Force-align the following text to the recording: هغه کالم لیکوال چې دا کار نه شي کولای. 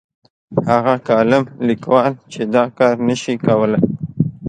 هغه 0.69 0.93
کالم 1.07 1.43
لیکوال 1.67 2.13
چې 2.31 2.41
دا 2.53 2.63
کار 2.77 2.95
نه 3.07 3.15
شي 3.21 3.35
کولای. 3.45 3.81